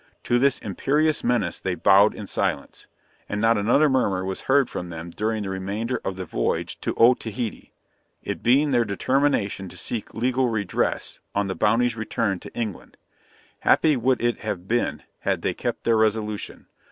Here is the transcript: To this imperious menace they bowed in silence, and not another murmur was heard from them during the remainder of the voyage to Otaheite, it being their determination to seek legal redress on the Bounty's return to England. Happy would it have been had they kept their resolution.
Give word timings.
To 0.23 0.39
this 0.39 0.57
imperious 0.57 1.23
menace 1.23 1.59
they 1.59 1.75
bowed 1.75 2.15
in 2.15 2.25
silence, 2.25 2.87
and 3.29 3.39
not 3.39 3.55
another 3.55 3.87
murmur 3.87 4.25
was 4.25 4.41
heard 4.41 4.67
from 4.67 4.89
them 4.89 5.11
during 5.11 5.43
the 5.43 5.49
remainder 5.51 6.01
of 6.03 6.15
the 6.15 6.25
voyage 6.25 6.79
to 6.81 6.95
Otaheite, 6.97 7.71
it 8.23 8.41
being 8.41 8.71
their 8.71 8.83
determination 8.83 9.69
to 9.69 9.77
seek 9.77 10.15
legal 10.15 10.49
redress 10.49 11.19
on 11.35 11.45
the 11.45 11.55
Bounty's 11.55 11.95
return 11.95 12.39
to 12.39 12.53
England. 12.55 12.97
Happy 13.59 13.95
would 13.95 14.19
it 14.23 14.39
have 14.39 14.67
been 14.67 15.03
had 15.19 15.43
they 15.43 15.53
kept 15.53 15.83
their 15.83 15.97
resolution. 15.97 16.65